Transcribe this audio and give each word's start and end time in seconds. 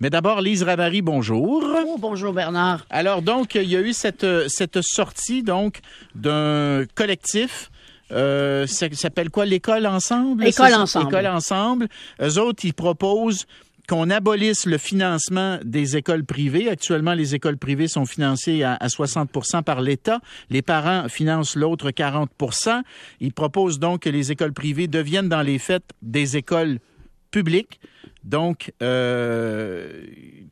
Mais 0.00 0.10
d'abord, 0.10 0.40
Lise 0.40 0.62
Ravary, 0.62 1.02
bonjour. 1.02 1.64
Oh, 1.64 1.96
bonjour 1.98 2.32
Bernard. 2.32 2.86
Alors 2.88 3.20
donc, 3.20 3.56
il 3.56 3.68
y 3.68 3.76
a 3.76 3.80
eu 3.80 3.92
cette, 3.92 4.26
cette 4.48 4.80
sortie 4.80 5.42
donc 5.42 5.80
d'un 6.14 6.84
collectif. 6.94 7.70
Euh, 8.12 8.66
ça 8.68 8.86
s'appelle 8.92 9.30
quoi? 9.30 9.44
L'école 9.44 9.86
ensemble? 9.86 10.46
École 10.46 10.74
ensemble. 10.74 11.08
École 11.08 11.26
ensemble. 11.26 11.88
Eux 12.22 12.38
autres, 12.38 12.64
ils 12.64 12.74
proposent 12.74 13.46
qu'on 13.88 14.08
abolisse 14.08 14.66
le 14.66 14.78
financement 14.78 15.58
des 15.64 15.96
écoles 15.96 16.24
privées. 16.24 16.68
Actuellement, 16.68 17.14
les 17.14 17.34
écoles 17.34 17.56
privées 17.56 17.88
sont 17.88 18.06
financées 18.06 18.62
à, 18.62 18.74
à 18.74 18.86
60% 18.86 19.64
par 19.64 19.80
l'État. 19.80 20.20
Les 20.48 20.62
parents 20.62 21.08
financent 21.08 21.56
l'autre 21.56 21.90
40% 21.90 22.82
Ils 23.20 23.32
proposent 23.32 23.80
donc 23.80 24.02
que 24.02 24.10
les 24.10 24.30
écoles 24.30 24.52
privées 24.52 24.86
deviennent 24.86 25.28
dans 25.28 25.42
les 25.42 25.58
faits 25.58 25.84
des 26.02 26.36
écoles 26.36 26.78
publiques. 27.30 27.80
Donc, 28.24 28.72
euh, 28.82 30.02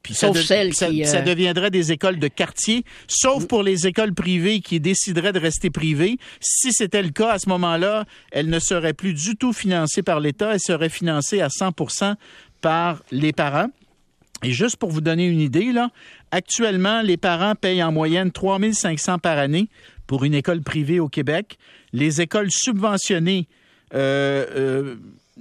puis 0.03 0.15
ça, 0.15 0.29
de- 0.31 0.39
ça- 0.73 0.89
qui, 0.89 1.03
euh, 1.03 1.07
ça 1.07 1.21
deviendrait 1.21 1.71
des 1.71 1.93
écoles 1.93 2.19
de 2.19 2.29
quartier, 2.29 2.85
sauf 3.09 3.47
pour 3.47 3.63
les 3.63 3.87
écoles 3.87 4.15
privées 4.15 4.61
qui 4.61 4.81
décideraient 4.81 5.33
de 5.33 5.39
rester 5.41 5.69
privées. 5.71 6.17
Si 6.41 6.73
c'était 6.73 7.03
le 7.03 7.11
cas, 7.11 7.33
à 7.33 7.39
ce 7.39 7.49
moment-là, 7.49 8.05
elles 8.31 8.49
ne 8.49 8.59
seraient 8.59 8.95
plus 8.95 9.13
du 9.13 9.37
tout 9.37 9.53
financées 9.53 10.03
par 10.03 10.21
l'État, 10.21 10.55
elles 10.55 10.61
seraient 10.61 10.89
financées 10.89 11.41
à 11.41 11.49
100% 11.49 12.15
par 12.61 13.03
les 13.11 13.33
parents. 13.33 13.69
Et 14.43 14.53
juste 14.53 14.77
pour 14.77 14.91
vous 14.91 15.01
donner 15.01 15.27
une 15.27 15.41
idée, 15.41 15.73
là, 15.73 15.91
actuellement, 16.31 17.03
les 17.03 17.17
parents 17.17 17.55
payent 17.55 17.83
en 17.83 17.91
moyenne 17.93 18.31
3 18.31 18.59
500 18.73 19.19
par 19.19 19.39
année 19.39 19.69
pour 20.07 20.25
une 20.25 20.35
école 20.35 20.63
privée 20.63 21.01
au 21.01 21.09
Québec. 21.09 21.59
Les 21.93 22.21
écoles 22.21 22.51
subventionnées, 22.51 23.49
euh, 23.95 24.97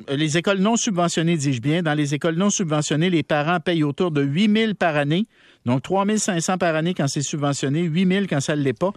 les 0.09 0.37
écoles 0.37 0.59
non 0.59 0.75
subventionnées, 0.75 1.37
dis-je 1.37 1.61
bien, 1.61 1.81
dans 1.81 1.93
les 1.93 2.13
écoles 2.13 2.35
non 2.35 2.49
subventionnées, 2.49 3.09
les 3.09 3.23
parents 3.23 3.59
payent 3.59 3.83
autour 3.83 4.11
de 4.11 4.21
8 4.21 4.57
000 4.57 4.73
par 4.73 4.95
année. 4.95 5.25
Donc, 5.65 5.81
3 5.81 6.05
500 6.17 6.57
par 6.57 6.75
année 6.75 6.93
quand 6.93 7.07
c'est 7.07 7.21
subventionné, 7.21 7.81
8 7.81 8.07
000 8.07 8.25
quand 8.29 8.39
ça 8.39 8.55
ne 8.55 8.61
l'est 8.61 8.77
pas. 8.77 8.91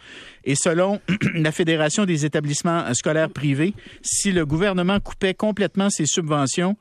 Et 0.44 0.54
selon 0.54 1.00
la 1.34 1.52
Fédération 1.52 2.04
des 2.04 2.26
établissements 2.26 2.92
scolaires 2.94 3.30
privés, 3.30 3.74
si 4.02 4.32
le 4.32 4.44
gouvernement 4.44 5.00
coupait 5.00 5.34
complètement 5.34 5.88
ses 5.88 6.06
subventions, 6.06 6.76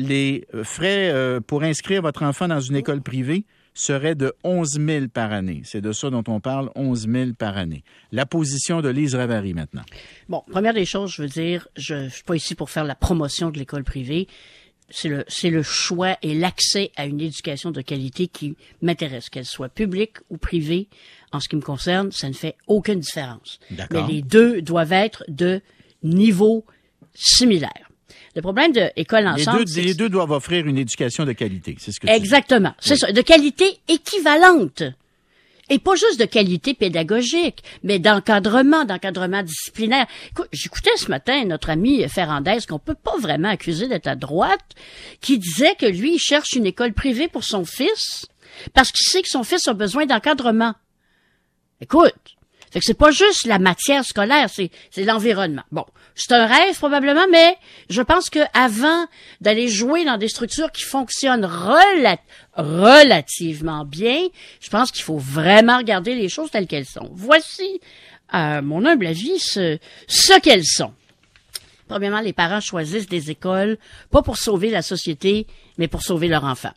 les 0.00 0.46
frais 0.64 1.10
euh, 1.10 1.40
pour 1.40 1.62
inscrire 1.62 2.02
votre 2.02 2.22
enfant 2.22 2.48
dans 2.48 2.60
une 2.60 2.76
école 2.76 3.02
privée 3.02 3.44
seraient 3.74 4.14
de 4.14 4.32
11 4.42 4.80
000 4.84 5.08
par 5.08 5.32
année. 5.32 5.62
C'est 5.64 5.80
de 5.80 5.92
ça 5.92 6.10
dont 6.10 6.24
on 6.26 6.40
parle, 6.40 6.70
11 6.74 7.08
000 7.08 7.30
par 7.38 7.56
année. 7.56 7.84
La 8.10 8.26
position 8.26 8.80
de 8.80 8.88
Lise 8.88 9.14
Ravary 9.14 9.54
maintenant. 9.54 9.82
Bon, 10.28 10.42
première 10.50 10.74
des 10.74 10.84
choses, 10.84 11.12
je 11.12 11.22
veux 11.22 11.28
dire, 11.28 11.68
je 11.76 11.94
ne 11.94 12.08
suis 12.08 12.24
pas 12.24 12.34
ici 12.34 12.54
pour 12.54 12.70
faire 12.70 12.84
la 12.84 12.94
promotion 12.94 13.50
de 13.50 13.58
l'école 13.58 13.84
privée. 13.84 14.26
C'est 14.92 15.08
le, 15.08 15.24
c'est 15.28 15.50
le 15.50 15.62
choix 15.62 16.16
et 16.20 16.34
l'accès 16.34 16.90
à 16.96 17.06
une 17.06 17.20
éducation 17.20 17.70
de 17.70 17.80
qualité 17.80 18.26
qui 18.26 18.56
m'intéresse, 18.82 19.28
qu'elle 19.28 19.44
soit 19.44 19.68
publique 19.68 20.16
ou 20.30 20.36
privée. 20.36 20.88
En 21.30 21.38
ce 21.38 21.48
qui 21.48 21.54
me 21.54 21.60
concerne, 21.60 22.10
ça 22.10 22.28
ne 22.28 22.34
fait 22.34 22.56
aucune 22.66 22.98
différence. 22.98 23.60
Mais 23.92 24.02
les 24.08 24.22
deux 24.22 24.62
doivent 24.62 24.92
être 24.92 25.22
de 25.28 25.60
niveau 26.02 26.64
similaire. 27.14 27.89
Le 28.36 28.42
problème 28.42 28.72
de 28.72 28.90
école 28.96 29.24
Les 29.36 29.48
ensemble, 29.48 29.64
deux, 29.64 29.80
les 29.80 29.94
deux 29.94 30.08
doivent 30.08 30.30
offrir 30.30 30.66
une 30.66 30.78
éducation 30.78 31.24
de 31.24 31.32
qualité. 31.32 31.76
C'est 31.78 31.92
ce 31.92 31.98
que. 32.00 32.08
Exactement. 32.08 32.74
C'est 32.78 32.96
ça. 32.96 33.10
De 33.12 33.20
qualité 33.22 33.78
équivalente. 33.88 34.84
Et 35.72 35.78
pas 35.78 35.94
juste 35.94 36.18
de 36.18 36.24
qualité 36.24 36.74
pédagogique, 36.74 37.62
mais 37.84 38.00
d'encadrement, 38.00 38.84
d'encadrement 38.84 39.44
disciplinaire. 39.44 40.06
Écoute, 40.30 40.48
j'écoutais 40.52 40.96
ce 40.96 41.08
matin 41.08 41.44
notre 41.44 41.70
ami 41.70 42.06
Ferrandez, 42.08 42.58
qu'on 42.68 42.80
peut 42.80 42.96
pas 42.96 43.16
vraiment 43.18 43.50
accuser 43.50 43.86
d'être 43.86 44.08
à 44.08 44.16
droite, 44.16 44.74
qui 45.20 45.38
disait 45.38 45.76
que 45.76 45.86
lui, 45.86 46.14
il 46.14 46.18
cherche 46.18 46.54
une 46.54 46.66
école 46.66 46.92
privée 46.92 47.28
pour 47.28 47.44
son 47.44 47.64
fils, 47.64 48.26
parce 48.74 48.90
qu'il 48.90 49.06
sait 49.06 49.22
que 49.22 49.28
son 49.28 49.44
fils 49.44 49.68
a 49.68 49.72
besoin 49.72 50.06
d'encadrement. 50.06 50.74
Écoute, 51.80 52.14
fait 52.70 52.78
que 52.80 52.84
c'est 52.86 52.94
pas 52.94 53.10
juste 53.10 53.46
la 53.46 53.58
matière 53.58 54.04
scolaire, 54.04 54.48
c'est 54.48 54.70
l'environnement. 55.04 55.62
Bon, 55.72 55.84
c'est 56.14 56.32
un 56.32 56.46
rêve 56.46 56.76
probablement, 56.76 57.26
mais 57.30 57.56
je 57.88 58.02
pense 58.02 58.30
que 58.30 58.40
avant 58.54 59.06
d'aller 59.40 59.68
jouer 59.68 60.04
dans 60.04 60.16
des 60.18 60.28
structures 60.28 60.70
qui 60.70 60.82
fonctionnent 60.82 61.44
rela- 61.46 62.18
relativement 62.54 63.84
bien, 63.84 64.26
je 64.60 64.70
pense 64.70 64.90
qu'il 64.92 65.02
faut 65.04 65.18
vraiment 65.18 65.78
regarder 65.78 66.14
les 66.14 66.28
choses 66.28 66.50
telles 66.50 66.66
qu'elles 66.66 66.86
sont. 66.86 67.10
Voici, 67.12 67.80
à 68.28 68.62
mon 68.62 68.84
humble 68.84 69.06
avis, 69.06 69.38
ce, 69.38 69.78
ce 70.06 70.38
qu'elles 70.40 70.64
sont. 70.66 70.92
Premièrement, 71.88 72.20
les 72.20 72.32
parents 72.32 72.60
choisissent 72.60 73.08
des 73.08 73.30
écoles 73.32 73.76
pas 74.10 74.22
pour 74.22 74.36
sauver 74.36 74.70
la 74.70 74.82
société, 74.82 75.46
mais 75.76 75.88
pour 75.88 76.02
sauver 76.02 76.28
leur 76.28 76.44
enfant. 76.44 76.70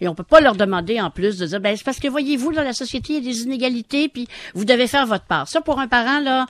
Et 0.00 0.08
on 0.08 0.14
peut 0.14 0.22
pas 0.24 0.40
leur 0.40 0.54
demander 0.54 1.00
en 1.00 1.10
plus 1.10 1.38
de 1.38 1.46
dire, 1.46 1.60
ben 1.60 1.76
c'est 1.76 1.84
parce 1.84 1.98
que 2.00 2.08
voyez-vous 2.08 2.52
dans 2.52 2.62
la 2.62 2.72
société 2.72 3.14
il 3.14 3.24
y 3.24 3.28
a 3.28 3.32
des 3.32 3.42
inégalités, 3.42 4.08
puis 4.08 4.26
vous 4.54 4.64
devez 4.64 4.86
faire 4.86 5.06
votre 5.06 5.24
part. 5.26 5.48
Ça 5.48 5.60
pour 5.60 5.78
un 5.80 5.88
parent 5.88 6.20
là, 6.20 6.46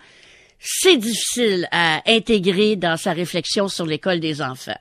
c'est 0.60 0.96
difficile 0.96 1.68
à 1.70 2.02
intégrer 2.06 2.76
dans 2.76 2.96
sa 2.96 3.12
réflexion 3.12 3.68
sur 3.68 3.86
l'école 3.86 4.20
des 4.20 4.42
enfants. 4.42 4.78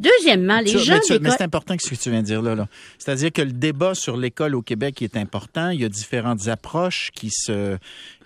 Deuxièmement, 0.00 0.58
les 0.60 0.72
Tu- 0.72 0.78
gens 0.80 0.98
mais, 1.20 1.30
c'est 1.30 1.42
important 1.42 1.76
ce 1.80 1.88
que 1.88 1.94
tu 1.94 2.10
viens 2.10 2.20
de 2.20 2.26
dire 2.26 2.42
là. 2.42 2.54
là. 2.56 2.66
C'est-à-dire 2.98 3.32
que 3.32 3.42
le 3.42 3.52
débat 3.52 3.94
sur 3.94 4.16
l'école 4.16 4.56
au 4.56 4.62
Québec 4.62 5.00
est 5.02 5.16
important. 5.16 5.70
Il 5.70 5.80
y 5.80 5.84
a 5.84 5.88
différentes 5.88 6.48
approches 6.48 7.10
qui 7.14 7.30
se 7.30 7.78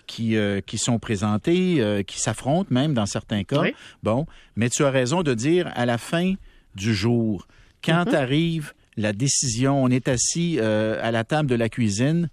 qui, 0.07 0.35
euh, 0.37 0.59
qui 0.61 0.79
sont 0.79 0.97
présentées, 0.97 1.75
euh, 1.79 2.01
qui 2.01 2.19
s'affrontent 2.19 2.69
même 2.73 2.95
dans 2.95 3.05
certains 3.05 3.43
cas. 3.43 3.61
Oui. 3.61 3.75
Bon, 4.01 4.25
mais 4.55 4.67
tu 4.71 4.83
as 4.83 4.89
raison 4.89 5.21
de 5.21 5.35
dire 5.35 5.71
à 5.75 5.85
la 5.85 5.99
fin 5.99 6.33
du 6.73 6.95
jour, 6.95 7.47
quand 7.83 8.05
Mm-hmm. 8.05 8.15
arrive 8.15 8.73
la 8.99 9.13
décision, 9.13 9.81
on 9.83 9.89
est 9.89 10.07
assis 10.07 10.57
euh, 10.59 10.99
à 11.01 11.11
la 11.11 11.23
table 11.23 11.49
de 11.49 11.55
la 11.55 11.69
cuisine, 11.69 12.29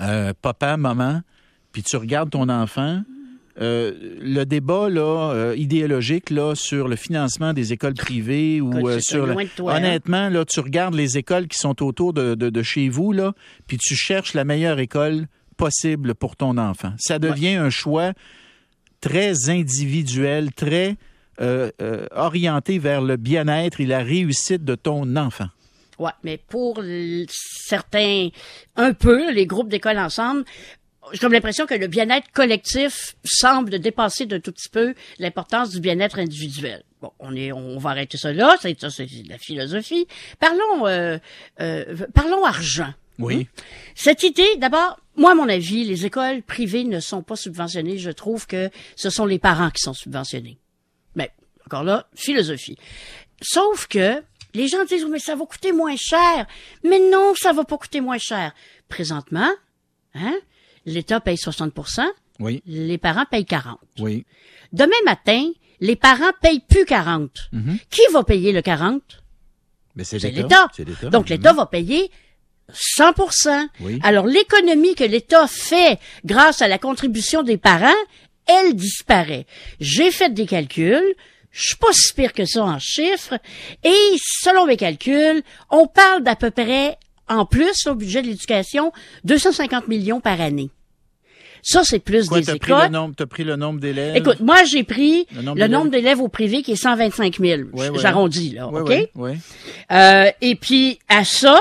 euh, 0.00 0.32
papa, 0.42 0.76
maman, 0.76 1.22
puis 1.72 1.82
tu 1.82 1.96
regardes 1.96 2.30
ton 2.30 2.48
enfant. 2.48 3.02
euh, 3.60 3.92
le 4.20 4.44
débat 4.44 4.88
là 4.88 5.52
idéologique 5.56 6.30
là 6.30 6.54
sur 6.54 6.86
le 6.86 6.94
financement 6.96 7.52
des 7.52 7.72
écoles 7.72 7.94
privées 7.94 8.60
ou 8.60 8.70
Écoute, 8.78 9.00
sur 9.00 9.28
hein. 9.28 9.44
honnêtement 9.58 10.28
là 10.28 10.44
tu 10.44 10.60
regardes 10.60 10.94
les 10.94 11.18
écoles 11.18 11.48
qui 11.48 11.58
sont 11.58 11.82
autour 11.82 12.12
de, 12.12 12.36
de, 12.36 12.50
de 12.50 12.62
chez 12.62 12.88
vous 12.88 13.10
là 13.12 13.32
puis 13.66 13.76
tu 13.76 13.96
cherches 13.96 14.34
la 14.34 14.44
meilleure 14.44 14.78
école 14.78 15.26
possible 15.56 16.14
pour 16.14 16.36
ton 16.36 16.56
enfant 16.56 16.92
ça 16.98 17.18
devient 17.18 17.56
un 17.56 17.68
choix 17.70 18.12
très 19.00 19.50
individuel 19.50 20.52
très 20.52 20.96
euh, 21.40 21.70
euh, 21.82 22.06
orienté 22.12 22.78
vers 22.78 23.00
le 23.00 23.16
bien-être 23.16 23.80
et 23.80 23.86
la 23.86 24.04
réussite 24.04 24.64
de 24.64 24.76
ton 24.76 25.16
enfant 25.16 25.48
Ouais, 25.98 26.12
mais 26.22 26.36
pour 26.36 26.80
certains, 27.28 28.28
un 28.76 28.92
peu, 28.92 29.32
les 29.32 29.46
groupes 29.46 29.68
d'école 29.68 29.98
ensemble, 29.98 30.44
j'ai 31.12 31.18
comme 31.18 31.32
l'impression 31.32 31.66
que 31.66 31.74
le 31.74 31.86
bien-être 31.86 32.30
collectif 32.32 33.16
semble 33.24 33.78
dépasser 33.78 34.26
de 34.26 34.38
tout 34.38 34.52
petit 34.52 34.68
peu 34.68 34.94
l'importance 35.18 35.70
du 35.70 35.80
bien-être 35.80 36.18
individuel. 36.18 36.82
Bon, 37.00 37.12
on 37.18 37.34
est, 37.34 37.52
on 37.52 37.78
va 37.78 37.90
arrêter 37.90 38.18
ça 38.18 38.32
là, 38.32 38.56
c'est 38.60 38.78
ça, 38.80 38.90
c'est 38.90 39.06
de 39.06 39.28
la 39.28 39.38
philosophie. 39.38 40.06
Parlons, 40.38 40.86
euh, 40.86 41.18
euh, 41.60 42.06
parlons 42.14 42.44
argent. 42.44 42.92
oui 43.18 43.46
Cette 43.94 44.22
idée, 44.22 44.56
d'abord, 44.58 44.98
moi, 45.16 45.32
à 45.32 45.34
mon 45.34 45.48
avis, 45.48 45.84
les 45.84 46.06
écoles 46.06 46.42
privées 46.42 46.84
ne 46.84 47.00
sont 47.00 47.22
pas 47.22 47.36
subventionnées. 47.36 47.98
Je 47.98 48.10
trouve 48.10 48.46
que 48.46 48.70
ce 48.96 49.10
sont 49.10 49.26
les 49.26 49.38
parents 49.38 49.70
qui 49.70 49.82
sont 49.82 49.94
subventionnés. 49.94 50.58
Mais, 51.14 51.30
encore 51.66 51.84
là, 51.84 52.08
philosophie. 52.14 52.76
Sauf 53.40 53.86
que 53.86 54.22
les 54.54 54.68
gens 54.68 54.84
disent, 54.84 55.04
mais 55.06 55.18
ça 55.18 55.34
va 55.34 55.44
coûter 55.44 55.72
moins 55.72 55.96
cher. 55.96 56.46
Mais 56.84 56.98
non, 57.10 57.34
ça 57.36 57.52
va 57.52 57.64
pas 57.64 57.76
coûter 57.78 58.00
moins 58.00 58.18
cher. 58.18 58.52
Présentement, 58.88 59.50
hein, 60.14 60.34
l'État 60.86 61.20
paye 61.20 61.36
60% 61.36 62.04
oui 62.40 62.62
les 62.66 62.98
parents 62.98 63.24
payent 63.30 63.44
40 63.44 63.78
oui 63.98 64.24
Demain 64.72 64.90
matin, 65.04 65.50
les 65.80 65.96
parents 65.96 66.30
payent 66.40 66.60
plus 66.60 66.84
40 66.84 67.30
Qui 67.90 68.00
va 68.12 68.22
payer 68.22 68.52
le 68.52 68.62
40 68.62 69.02
mais 69.96 70.04
c'est 70.04 70.20
c'est 70.20 70.30
l'État 70.30 70.42
l'État. 70.42 70.68
c'est 70.76 70.84
l'État 70.84 71.10
Donc 71.10 71.28
l'État 71.28 71.52
va 71.52 71.66
payer 71.66 72.10
100% 73.00 73.66
Oui. 73.80 73.98
Alors 74.02 74.26
l'économie 74.26 74.94
que 74.94 75.04
l'État 75.04 75.46
fait 75.48 75.98
grâce 76.24 76.62
à 76.62 76.68
la 76.68 76.78
contribution 76.78 77.42
des 77.42 77.56
parents, 77.56 77.90
elle 78.46 78.74
disparaît. 78.74 79.46
J'ai 79.80 80.10
fait 80.10 80.32
des 80.32 80.46
calculs, 80.46 81.14
je 81.50 81.68
suis 81.68 81.76
pas 81.76 81.92
si 81.92 82.12
pire 82.14 82.32
que 82.32 82.44
ça 82.44 82.62
en 82.64 82.78
chiffres 82.78 83.38
et 83.84 84.16
selon 84.42 84.66
mes 84.66 84.76
calculs, 84.76 85.42
on 85.70 85.86
parle 85.86 86.22
d'à 86.22 86.36
peu 86.36 86.50
près 86.50 86.96
en 87.28 87.44
plus 87.46 87.86
au 87.86 87.94
budget 87.94 88.22
de 88.22 88.28
l'éducation 88.28 88.92
250 89.24 89.88
millions 89.88 90.20
par 90.20 90.40
année. 90.40 90.70
Ça 91.62 91.82
c'est 91.84 91.98
plus 91.98 92.28
Quoi, 92.28 92.38
des 92.40 92.46
t'as 92.46 92.56
pris 92.56 92.70
le 92.70 92.76
écoles. 92.78 92.90
nombre, 92.92 93.14
t'as 93.16 93.26
pris 93.26 93.44
le 93.44 93.56
nombre 93.56 93.80
d'élèves? 93.80 94.16
Écoute, 94.16 94.40
moi 94.40 94.62
j'ai 94.64 94.84
pris 94.84 95.26
Le 95.32 95.66
nombre 95.66 95.90
d'élèves? 95.90 96.20
au 96.20 96.28
privé 96.28 96.62
qui 96.62 96.72
est 96.72 96.76
125 96.76 97.38
000. 97.38 97.62
Ouais, 97.72 97.88
ouais. 97.88 97.98
J'arrondis 97.98 98.50
là, 98.50 98.68
ouais, 98.68 99.08
ok? 99.16 99.34
Euh, 99.90 100.30
et 100.40 100.54
puis 100.54 101.00
à 101.08 101.24
ça, 101.24 101.60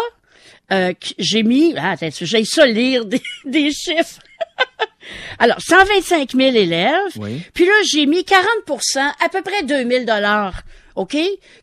euh, 0.71 0.93
j'ai 1.17 1.41
mis, 1.43 1.73
ah, 1.77 1.91
attends, 1.91 2.09
j'ai 2.11 2.45
ça 2.45 2.65
lire 2.67 3.05
des, 3.05 3.21
des 3.45 3.71
chiffres. 3.71 4.19
Alors, 5.39 5.57
125 5.59 6.31
000 6.31 6.55
élèves. 6.55 6.93
Oui. 7.17 7.41
Puis 7.53 7.65
là, 7.65 7.73
j'ai 7.91 8.05
mis 8.05 8.21
40% 8.21 8.97
à 8.97 9.29
peu 9.29 9.41
près 9.41 9.63
2000 9.63 10.05
dollars, 10.05 10.61
OK, 10.95 11.17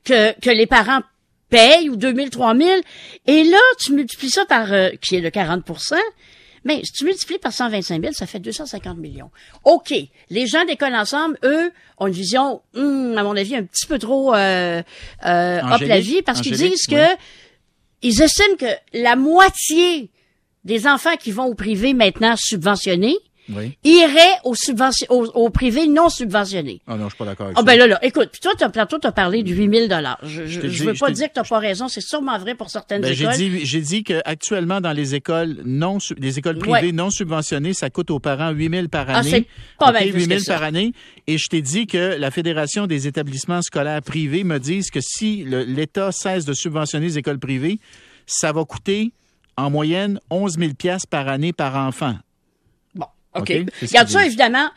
que, 0.05 0.39
que 0.41 0.51
les 0.51 0.67
parents 0.67 1.01
payent 1.51 1.89
ou 1.89 1.97
2000, 1.97 2.31
3000. 2.31 2.83
Et 3.27 3.45
là, 3.45 3.59
tu 3.79 3.93
multiplies 3.93 4.31
ça 4.31 4.45
par, 4.47 4.73
euh, 4.73 4.91
qui 5.01 5.17
est 5.17 5.21
le 5.21 5.31
40% 5.31 5.97
mais 6.65 6.81
si 6.83 6.93
tu 6.93 7.05
multiplies 7.05 7.39
par 7.39 7.53
125 7.53 8.01
000, 8.01 8.13
ça 8.15 8.27
fait 8.27 8.41
250 8.41 8.97
millions. 8.97 9.31
OK. 9.65 9.93
Les 10.31 10.47
gens 10.47 10.65
d'école 10.65 10.95
ensemble, 10.95 11.39
eux, 11.45 11.71
ont 11.99 12.07
une 12.07 12.15
vision, 12.15 12.63
hum, 12.75 13.17
à 13.17 13.23
mon 13.23 13.37
avis, 13.37 13.55
un 13.55 13.65
petit 13.65 13.87
peu 13.87 13.99
trop 13.99 14.35
euh, 14.35 14.83
euh, 15.27 15.61
hop 15.61 15.81
la 15.83 16.01
vie, 16.01 16.23
parce 16.23 16.41
qu'ils 16.41 16.57
disent 16.57 16.87
que 16.87 17.05
ils 18.03 18.21
estiment 18.21 18.57
que 18.57 18.99
la 18.99 19.17
moitié 19.17 20.11
des 20.65 20.87
enfants 20.87 21.17
qui 21.17 21.33
vont 21.33 21.45
au 21.45 21.55
privé 21.55 21.93
maintenant 21.93 22.35
subventionnés 22.37 23.17
oui. 23.53 23.77
irait 23.85 24.39
aux 24.45 24.55
subventions, 24.55 25.07
au, 25.11 25.27
au, 25.27 25.51
privé 25.51 25.87
non 25.87 26.09
subventionné. 26.09 26.81
Ah 26.87 26.97
non, 26.97 27.05
je 27.05 27.11
suis 27.11 27.19
pas 27.19 27.25
d'accord 27.25 27.47
avec 27.47 27.59
ah, 27.59 27.61
ça. 27.61 27.67
ben 27.67 27.79
là, 27.79 27.87
là, 27.87 27.99
écoute, 28.03 28.31
puis 28.33 28.41
toi, 28.41 28.53
tantôt, 28.57 28.99
t'as 28.99 29.13
parlé 29.13 29.43
du 29.43 29.55
8000 29.55 29.89
dollars. 29.89 30.19
Je, 30.23 30.47
je, 30.47 30.69
je, 30.69 30.85
veux 30.85 30.95
pas 30.95 31.11
dire 31.11 31.29
que 31.29 31.35
t'as 31.35 31.45
pas 31.45 31.59
raison, 31.59 31.89
c'est 31.89 32.01
sûrement 32.01 32.39
vrai 32.39 32.55
pour 32.55 32.71
certaines 32.71 33.03
ben, 33.03 33.13
écoles. 33.13 33.35
J'ai 33.37 33.49
dit, 33.49 33.67
j'ai 33.67 33.81
dit 33.81 34.05
qu'actuellement, 34.05 34.81
dans 34.81 34.93
les 34.93 35.15
écoles 35.15 35.59
non, 35.65 35.99
les 36.19 36.39
écoles 36.39 36.59
privées 36.59 36.87
ouais. 36.87 36.93
non 36.93 37.11
subventionnées, 37.11 37.75
ça 37.75 37.91
coûte 37.91 38.11
aux 38.11 38.21
parents 38.21 38.51
8000 38.51 38.89
par 38.89 39.09
année. 39.11 39.19
Ah, 39.19 39.23
c'est 39.23 39.47
pas 39.79 39.91
okay, 39.91 40.11
mal 40.13 40.21
8000 40.21 40.45
par 40.47 40.63
année. 40.63 40.93
Et 41.27 41.39
je 41.39 41.47
t'ai 41.49 41.63
dit 41.63 41.87
que 41.87 42.17
la 42.19 42.31
Fédération 42.31 42.87
des 42.87 43.07
établissements 43.07 43.63
scolaires 43.63 44.03
privés 44.03 44.45
me 44.45 44.59
disent 44.59 44.91
que 44.91 45.01
si 45.01 45.45
l'État 45.45 46.13
cesse 46.13 46.45
de 46.45 46.53
subventionner 46.53 47.07
les 47.07 47.19
écoles 47.19 47.39
privées, 47.39 47.79
ça 48.27 48.53
va 48.53 48.65
coûter 48.65 49.13
en 49.57 49.71
moyenne 49.71 50.19
11 50.31 50.59
000 50.59 50.75
pièces 50.75 51.07
par 51.07 51.29
année 51.29 51.53
par 51.53 51.77
enfant. 51.77 52.17
OK. 53.35 53.43
okay 53.43 53.67
Regarde 53.83 54.09
ça, 54.09 54.25
évidemment. 54.27 54.69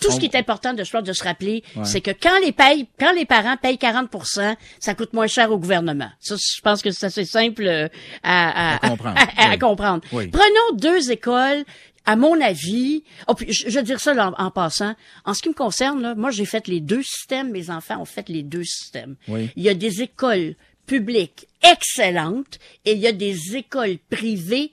Tout 0.00 0.10
ce 0.10 0.18
qui 0.18 0.26
est 0.26 0.34
important 0.36 0.74
de, 0.74 0.82
de 0.82 1.12
se 1.12 1.24
rappeler, 1.24 1.62
ouais. 1.76 1.84
c'est 1.84 2.00
que 2.00 2.10
quand 2.10 2.38
les 2.44 2.52
payent, 2.52 2.88
quand 2.98 3.12
les 3.12 3.24
parents 3.24 3.56
payent 3.56 3.76
40% 3.76 4.56
ça 4.80 4.94
coûte 4.94 5.12
moins 5.12 5.28
cher 5.28 5.50
au 5.50 5.58
gouvernement. 5.58 6.10
Ça, 6.20 6.34
je 6.36 6.60
pense 6.60 6.82
que 6.82 6.90
c'est 6.90 7.06
assez 7.06 7.24
simple 7.24 7.88
à, 8.22 8.74
à, 8.74 8.86
à 8.86 8.88
comprendre. 8.90 9.16
À, 9.36 9.50
oui. 9.50 9.58
comprendre. 9.58 10.04
Oui. 10.12 10.26
Prenons 10.26 10.76
deux 10.76 11.10
écoles 11.10 11.64
à 12.06 12.16
mon 12.16 12.38
avis, 12.40 13.02
oh, 13.28 13.34
puis 13.34 13.52
je, 13.52 13.70
je 13.70 13.78
veux 13.78 13.84
dire 13.84 14.00
ça 14.00 14.12
là, 14.12 14.34
en, 14.36 14.46
en, 14.46 14.50
passant, 14.50 14.94
en 15.24 15.32
ce 15.32 15.42
qui 15.42 15.48
me 15.48 15.54
concerne, 15.54 16.02
là, 16.02 16.14
moi 16.14 16.30
j'ai 16.30 16.44
fait 16.44 16.68
les 16.68 16.80
deux 16.80 17.02
systèmes, 17.02 17.50
mes 17.50 17.70
enfants 17.70 18.00
ont 18.00 18.04
fait 18.04 18.28
les 18.28 18.42
deux 18.42 18.64
systèmes. 18.64 19.16
Oui. 19.28 19.50
Il 19.56 19.62
y 19.62 19.68
a 19.68 19.74
des 19.74 20.02
écoles 20.02 20.54
publiques 20.86 21.46
excellentes 21.62 22.58
et 22.84 22.92
il 22.92 22.98
y 22.98 23.06
a 23.06 23.12
des 23.12 23.56
écoles 23.56 23.96
privées 24.10 24.72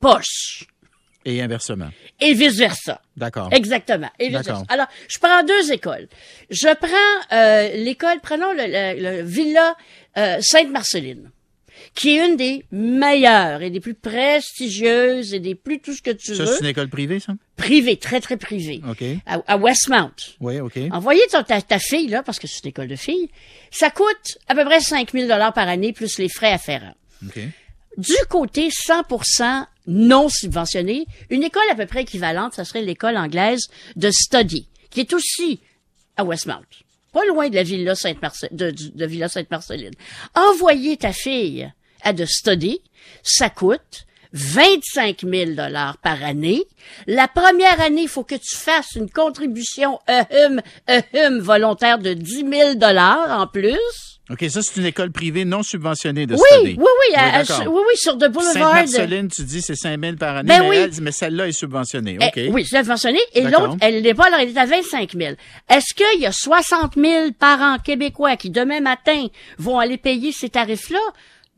poches. 0.00 0.66
Et 1.24 1.42
inversement. 1.42 1.88
Et 2.20 2.32
vice-versa. 2.32 3.02
D'accord. 3.16 3.48
Exactement. 3.52 4.10
Et 4.18 4.28
vice-versa. 4.28 4.64
Alors, 4.68 4.86
je 5.08 5.18
prends 5.18 5.42
deux 5.42 5.72
écoles. 5.72 6.08
Je 6.50 6.74
prends 6.74 7.36
euh, 7.36 7.70
l'école, 7.76 8.20
prenons 8.22 8.52
le, 8.52 8.64
le, 8.66 9.18
le 9.18 9.22
Villa 9.22 9.76
euh, 10.16 10.38
Sainte-Marceline 10.40 11.30
qui 11.94 12.16
est 12.16 12.26
une 12.26 12.36
des 12.36 12.64
meilleures 12.70 13.62
et 13.62 13.70
des 13.70 13.80
plus 13.80 13.94
prestigieuses 13.94 15.34
et 15.34 15.40
des 15.40 15.54
plus 15.54 15.80
tout 15.80 15.92
ce 15.92 16.02
que 16.02 16.10
tu 16.10 16.34
ça, 16.34 16.42
veux. 16.42 16.46
Ça, 16.46 16.52
c'est 16.54 16.60
une 16.60 16.70
école 16.70 16.88
privée, 16.88 17.20
ça? 17.20 17.34
Privée, 17.56 17.96
très, 17.96 18.20
très 18.20 18.36
privée. 18.36 18.80
OK. 18.88 19.02
À, 19.26 19.40
à 19.46 19.56
Westmount. 19.56 20.14
Oui, 20.40 20.60
OK. 20.60 20.78
Envoyer 20.92 21.22
ta, 21.30 21.42
ta, 21.42 21.60
ta, 21.60 21.78
fille, 21.78 22.08
là, 22.08 22.22
parce 22.22 22.38
que 22.38 22.46
c'est 22.46 22.62
une 22.64 22.70
école 22.70 22.88
de 22.88 22.96
filles, 22.96 23.30
ça 23.70 23.90
coûte 23.90 24.38
à 24.48 24.54
peu 24.54 24.64
près 24.64 24.80
5 24.80 25.12
000 25.12 25.28
par 25.28 25.68
année 25.68 25.92
plus 25.92 26.18
les 26.18 26.28
frais 26.28 26.52
afférents. 26.52 26.94
OK. 27.26 27.40
Du 27.98 28.14
côté 28.30 28.68
100% 28.68 29.66
non 29.88 30.28
subventionné, 30.30 31.06
une 31.28 31.42
école 31.42 31.62
à 31.70 31.74
peu 31.74 31.86
près 31.86 32.02
équivalente, 32.02 32.54
ça 32.54 32.64
serait 32.64 32.82
l'école 32.82 33.16
anglaise 33.16 33.68
de 33.96 34.10
Study, 34.10 34.68
qui 34.90 35.00
est 35.00 35.12
aussi 35.12 35.60
à 36.16 36.24
Westmount 36.24 36.62
pas 37.12 37.24
loin 37.26 37.48
de 37.48 37.54
la 37.54 37.62
villa 37.62 37.94
Sainte-Marceline, 37.94 38.56
de, 38.56 38.70
de, 38.70 39.06
Villa 39.06 39.28
Sainte-Marceline. 39.28 39.94
Envoyer 40.34 40.96
ta 40.96 41.12
fille 41.12 41.70
à 42.02 42.12
de 42.12 42.24
study, 42.24 42.80
ça 43.22 43.50
coûte 43.50 44.06
25 44.32 45.22
000 45.24 45.52
dollars 45.52 45.96
par 45.98 46.22
année. 46.22 46.64
La 47.06 47.28
première 47.28 47.80
année, 47.80 48.02
il 48.02 48.08
faut 48.08 48.24
que 48.24 48.34
tu 48.34 48.56
fasses 48.56 48.94
une 48.94 49.10
contribution 49.10 49.98
EHUM, 50.06 50.60
EHUM 50.86 51.38
volontaire 51.40 51.98
de 51.98 52.12
10 52.12 52.44
000 52.48 52.74
dollars 52.74 53.40
en 53.40 53.46
plus. 53.46 54.17
OK, 54.30 54.44
ça, 54.50 54.60
c'est 54.60 54.78
une 54.78 54.86
école 54.86 55.10
privée 55.10 55.46
non 55.46 55.62
subventionnée 55.62 56.26
de 56.26 56.34
oui. 56.34 56.40
Oui, 56.64 56.76
oui, 56.76 57.14
à, 57.16 57.42
oui, 57.66 57.66
oui, 57.88 57.96
sur 57.96 58.16
de 58.16 58.28
Boulevard. 58.28 58.52
Sainte-Marceline, 58.52 59.28
tu 59.28 59.42
dis 59.42 59.62
c'est 59.62 59.74
5 59.74 59.98
000 59.98 60.16
par 60.16 60.36
année, 60.36 60.48
ben 60.48 60.62
mais, 60.62 60.68
oui. 60.68 60.76
elle, 60.76 61.00
mais 61.00 61.12
celle-là 61.12 61.48
est 61.48 61.52
subventionnée. 61.52 62.18
OK. 62.20 62.32
Eh, 62.36 62.50
oui, 62.50 62.66
subventionnée. 62.66 63.20
Et 63.32 63.42
l'autre, 63.42 63.76
elle 63.80 64.02
n'est 64.02 64.14
pas, 64.14 64.26
alors 64.26 64.40
elle 64.40 64.50
est 64.50 64.58
à 64.58 64.66
25 64.66 65.12
000. 65.14 65.34
Est-ce 65.70 65.94
qu'il 65.94 66.20
y 66.20 66.26
a 66.26 66.32
60 66.32 66.94
000 66.96 67.30
parents 67.38 67.78
québécois 67.78 68.36
qui, 68.36 68.50
demain 68.50 68.80
matin, 68.80 69.28
vont 69.56 69.78
aller 69.78 69.96
payer 69.96 70.32
ces 70.32 70.50
tarifs-là? 70.50 71.00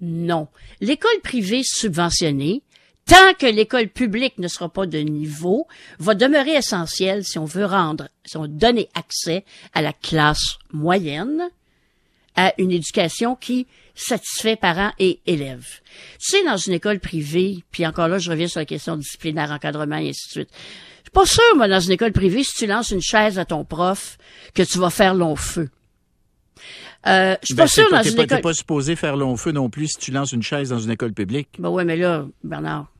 Non. 0.00 0.46
L'école 0.80 1.20
privée 1.24 1.62
subventionnée, 1.64 2.62
tant 3.04 3.34
que 3.36 3.46
l'école 3.46 3.88
publique 3.88 4.38
ne 4.38 4.46
sera 4.46 4.68
pas 4.68 4.86
de 4.86 4.98
niveau, 4.98 5.66
va 5.98 6.14
demeurer 6.14 6.52
essentielle 6.52 7.24
si 7.24 7.38
on 7.38 7.44
veut 7.44 7.66
rendre, 7.66 8.08
si 8.24 8.36
on 8.36 8.42
veut 8.42 8.48
donner 8.48 8.88
accès 8.94 9.44
à 9.74 9.82
la 9.82 9.92
classe 9.92 10.58
moyenne, 10.72 11.50
à 12.36 12.54
une 12.58 12.70
éducation 12.70 13.36
qui 13.36 13.66
satisfait 13.94 14.56
parents 14.56 14.92
et 14.98 15.20
élèves. 15.26 15.80
Tu 16.18 16.36
sais, 16.36 16.44
dans 16.44 16.56
une 16.56 16.72
école 16.72 17.00
privée, 17.00 17.64
puis 17.70 17.86
encore 17.86 18.08
là, 18.08 18.18
je 18.18 18.30
reviens 18.30 18.48
sur 18.48 18.60
la 18.60 18.66
question 18.66 18.96
disciplinaire, 18.96 19.50
encadrement 19.50 19.96
et 19.96 20.10
ainsi 20.10 20.28
de 20.28 20.32
suite. 20.32 20.48
Je 20.52 21.02
suis 21.04 21.10
pas 21.12 21.26
sûr, 21.26 21.56
moi, 21.56 21.68
dans 21.68 21.80
une 21.80 21.92
école 21.92 22.12
privée, 22.12 22.44
si 22.44 22.54
tu 22.54 22.66
lances 22.66 22.90
une 22.90 23.02
chaise 23.02 23.38
à 23.38 23.44
ton 23.44 23.64
prof, 23.64 24.16
que 24.54 24.62
tu 24.62 24.78
vas 24.78 24.90
faire 24.90 25.14
long 25.14 25.36
feu. 25.36 25.68
Euh, 27.06 27.34
je 27.40 27.46
suis 27.46 27.54
ben, 27.54 27.64
pas 27.64 27.68
sûr 27.68 27.88
pas, 27.88 27.96
dans 27.96 28.02
une 28.02 28.16
pas, 28.16 28.24
école... 28.24 28.38
T'es 28.38 28.42
pas 28.42 28.54
supposé 28.54 28.96
faire 28.96 29.16
long 29.16 29.36
feu 29.36 29.52
non 29.52 29.70
plus 29.70 29.88
si 29.88 29.98
tu 29.98 30.10
lances 30.10 30.32
une 30.32 30.42
chaise 30.42 30.68
dans 30.68 30.78
une 30.78 30.90
école 30.90 31.12
publique. 31.12 31.48
Ben 31.58 31.70
ouais, 31.70 31.84
mais 31.84 31.96
là, 31.96 32.26
Bernard, 32.44 32.92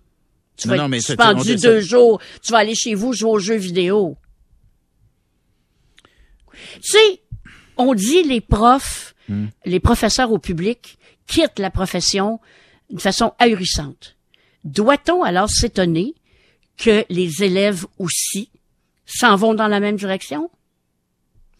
tu 0.56 0.68
non, 0.68 0.74
vas 0.74 0.82
non, 0.82 0.88
mais 0.88 1.00
suspendu 1.00 1.56
deux 1.56 1.80
jours. 1.80 2.20
Tu 2.42 2.52
vas 2.52 2.58
aller 2.58 2.74
chez 2.74 2.94
vous 2.94 3.12
jouer 3.12 3.30
aux 3.30 3.38
jeux 3.38 3.56
vidéo. 3.56 4.16
Tu 6.74 6.80
sais, 6.82 7.22
on 7.76 7.94
dit 7.94 8.22
les 8.22 8.40
profs, 8.40 9.14
Hmm. 9.30 9.46
les 9.64 9.78
professeurs 9.80 10.32
au 10.32 10.38
public 10.38 10.98
quittent 11.28 11.58
la 11.60 11.70
profession 11.70 12.40
d'une 12.88 12.98
façon 12.98 13.32
ahurissante. 13.38 14.16
Doit-on 14.64 15.22
alors 15.22 15.48
s'étonner 15.48 16.14
que 16.76 17.04
les 17.08 17.44
élèves 17.44 17.86
aussi 17.98 18.50
s'en 19.06 19.36
vont 19.36 19.54
dans 19.54 19.68
la 19.68 19.78
même 19.78 19.94
direction? 19.96 20.50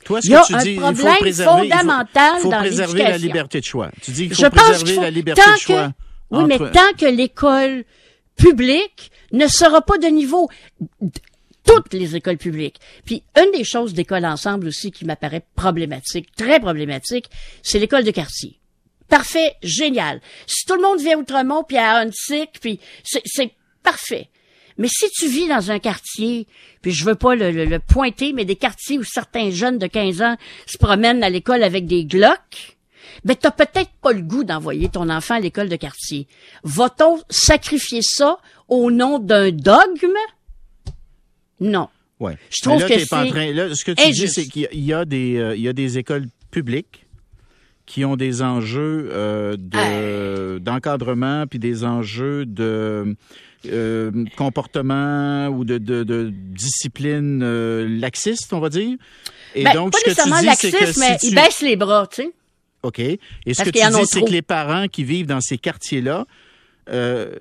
Toi, 0.04 0.20
ce 0.20 0.26
Il 0.26 0.30
y 0.32 0.34
a 0.34 0.40
que 0.42 0.46
tu 0.48 0.54
un 0.54 0.62
dis, 0.62 0.70
il 0.72 0.80
problème 0.80 0.96
faut 1.14 1.20
préserver, 1.20 1.62
fondamental 1.68 2.32
il 2.34 2.36
faut, 2.38 2.42
faut 2.42 2.50
dans 2.50 2.58
préserver 2.58 3.02
la 3.04 3.18
liberté 3.18 3.60
de 3.60 3.64
choix. 3.66 3.90
Tu 4.02 4.10
dis 4.10 4.26
qu'il 4.26 4.34
faut 4.34 4.42
Je 4.42 4.48
pense 4.48 4.62
préserver 4.62 4.94
faut- 4.94 5.00
la 5.02 5.10
liberté 5.10 5.42
de 5.42 5.56
choix. 5.58 5.88
que- 5.88 6.36
Oui, 6.36 6.44
mais 6.48 6.58
tant 6.58 6.92
que 6.98 7.06
l'école 7.06 7.84
publique 8.36 9.12
ne 9.32 9.46
sera 9.46 9.82
pas 9.82 9.98
de 9.98 10.06
niveau, 10.06 10.48
toutes 11.76 11.92
les 11.94 12.16
écoles 12.16 12.38
publiques. 12.38 12.80
Puis 13.04 13.22
une 13.36 13.50
des 13.52 13.64
choses 13.64 13.94
d'école 13.94 14.24
ensemble 14.24 14.68
aussi 14.68 14.90
qui 14.90 15.04
m'apparaît 15.04 15.44
problématique, 15.54 16.34
très 16.36 16.60
problématique, 16.60 17.26
c'est 17.62 17.78
l'école 17.78 18.04
de 18.04 18.10
quartier. 18.10 18.58
Parfait, 19.08 19.54
génial. 19.62 20.20
Si 20.46 20.64
tout 20.66 20.74
le 20.76 20.82
monde 20.82 21.00
vient 21.00 21.16
à 21.16 21.20
Outremont 21.20 21.64
puis 21.64 21.76
à 21.78 21.98
Huntsic, 21.98 22.60
puis 22.60 22.78
c'est- 23.04 23.50
parfait. 23.82 24.28
Mais 24.78 24.88
si 24.88 25.10
tu 25.10 25.26
vis 25.28 25.48
dans 25.48 25.70
un 25.70 25.78
quartier, 25.78 26.46
puis 26.80 26.92
je 26.92 27.04
veux 27.04 27.14
pas 27.16 27.34
le, 27.34 27.50
le- 27.50 27.64
le 27.64 27.78
pointer, 27.80 28.32
mais 28.32 28.44
des 28.44 28.56
quartiers 28.56 28.98
où 28.98 29.04
certains 29.04 29.50
jeunes 29.50 29.78
de 29.78 29.86
15 29.86 30.22
ans 30.22 30.36
se 30.66 30.78
promènent 30.78 31.22
à 31.24 31.28
l'école 31.30 31.62
avec 31.64 31.86
des 31.86 32.04
glocks, 32.04 32.76
ben 33.24 33.34
t'as 33.36 33.50
peut-être 33.50 33.90
pas 34.00 34.12
le 34.12 34.22
goût 34.22 34.44
d'envoyer 34.44 34.88
ton 34.88 35.10
enfant 35.10 35.34
à 35.34 35.40
l'école 35.40 35.68
de 35.68 35.76
quartier. 35.76 36.28
Va-t-on 36.62 37.20
sacrifier 37.28 38.00
ça 38.02 38.38
au 38.68 38.90
nom 38.90 39.18
d'un 39.18 39.50
dogme? 39.50 40.14
Non. 41.60 41.88
Ouais. 42.18 42.36
Je 42.50 42.62
trouve 42.62 42.80
là, 42.80 42.88
que 42.88 42.98
c'est 42.98 43.06
train- 43.06 43.52
là, 43.52 43.74
ce 43.74 43.84
que 43.84 43.92
tu 43.92 44.02
dis, 44.02 44.08
injuste. 44.10 44.34
c'est 44.34 44.46
qu'il 44.46 44.68
y 44.72 44.92
a- 44.92 45.04
des, 45.04 45.36
euh, 45.38 45.56
il 45.56 45.62
y 45.62 45.68
a 45.68 45.72
des 45.72 45.98
écoles 45.98 46.26
publiques 46.50 47.06
qui 47.86 48.04
ont 48.04 48.16
des 48.16 48.42
enjeux 48.42 49.08
euh, 49.12 49.56
de 49.58 50.58
d'encadrement 50.58 51.46
puis 51.46 51.58
des 51.58 51.84
enjeux 51.84 52.44
de 52.46 53.16
euh, 53.66 54.10
comportement 54.36 55.48
ou 55.48 55.64
de, 55.64 55.78
de, 55.78 56.02
de 56.04 56.30
discipline 56.32 57.40
euh, 57.42 57.86
laxiste, 58.00 58.52
on 58.52 58.60
va 58.60 58.68
dire. 58.68 58.96
Et 59.54 59.64
Ben, 59.64 59.72
donc, 59.74 59.92
pas 59.92 59.98
ce 59.98 60.04
que 60.04 60.10
tu 60.10 60.16
nécessairement 60.28 60.40
dis, 60.40 60.56
c'est 60.56 60.70
que 60.70 60.76
laxiste, 60.78 60.98
mais 61.00 61.18
si 61.18 61.26
ils 61.26 61.30
tu... 61.30 61.34
baissent 61.34 61.60
les 61.62 61.76
bras, 61.76 62.06
tu 62.06 62.22
sais. 62.22 62.30
OK. 62.82 62.98
Et 63.00 63.18
ce 63.18 63.56
Parce 63.56 63.58
que 63.58 63.64
qu'ils 63.78 63.86
tu 63.86 63.92
dis, 63.98 64.06
c'est 64.06 64.22
que 64.22 64.30
les 64.30 64.42
parents 64.42 64.86
qui 64.88 65.04
vivent 65.04 65.26
dans 65.26 65.40
ces 65.40 65.58
quartiers-là 65.58 66.26
euh, 66.90 67.34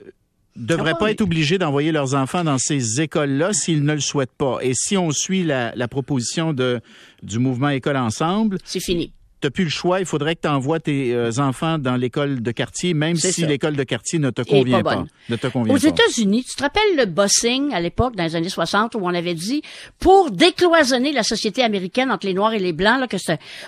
devraient 0.56 0.94
Ah 0.96 1.00
pas 1.00 1.12
être 1.12 1.22
obligés 1.22 1.58
d'envoyer 1.58 1.92
leurs 1.92 2.16
enfants 2.16 2.44
dans 2.44 2.58
ces 2.58 3.02
écoles-là 3.02 3.54
s'ils 3.54 3.84
ne 3.84 3.94
le 3.94 4.00
souhaitent 4.00 4.36
pas. 4.38 4.60
Et 4.62 4.74
si 4.74 4.98
on 4.98 5.12
suit 5.12 5.44
la, 5.44 5.74
la 5.76 5.88
proposition 5.88 6.54
de, 6.54 6.82
du 7.24 7.40
mouvement 7.40 7.70
École 7.70 7.98
Ensemble, 7.98 8.58
C'est 8.66 8.80
fini. 8.80 9.14
N'as 9.44 9.50
plus 9.50 9.64
le 9.64 9.70
choix. 9.70 10.00
Il 10.00 10.06
faudrait 10.06 10.36
que 10.36 10.42
tu 10.42 10.48
envoies 10.48 10.80
tes 10.80 11.14
euh, 11.14 11.32
enfants 11.38 11.78
dans 11.78 11.96
l'école 11.96 12.42
de 12.42 12.52
quartier, 12.52 12.94
même 12.94 13.16
si 13.16 13.46
l'école 13.46 13.76
de 13.76 13.84
quartier 13.84 14.20
ne 14.20 14.30
te 14.30 14.42
convient 14.42 14.84
pas. 14.84 15.06
Ne 15.30 15.36
te 15.36 15.48
convient 15.48 15.74
Aux. 15.74 15.78
États-Unis, 15.78 16.44
tu 16.44 16.56
te 16.56 16.64
rappelles 16.64 16.96
le 16.98 17.06
busing 17.06 17.74
à 17.74 17.80
l'époque, 17.80 18.16
dans 18.16 18.24
les 18.24 18.36
années 18.36 18.50
60, 18.50 18.96
où 18.96 19.00
on 19.04 19.14
avait 19.14 19.34
dit, 19.34 19.62
pour 20.00 20.32
décloisonner 20.32 21.12
la 21.12 21.24
société 21.24 21.64
américaine 21.64 22.12
entre 22.12 22.26
les 22.26 22.34
Noirs 22.34 22.54
et 22.54 22.60
les 22.60 22.74
Blancs, 22.74 23.00
là, 23.00 23.08
que 23.08 23.18